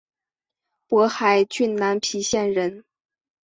[0.87, 2.83] 勃海郡南皮县人。